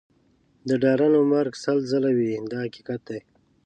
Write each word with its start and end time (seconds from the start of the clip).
د 0.67 0.69
ډارنو 0.81 1.19
مرګ 1.31 1.53
سل 1.63 1.77
ځله 1.91 2.09
وي 2.17 2.29
دا 2.51 2.59
حقیقت 2.65 3.01
دی. 3.09 3.19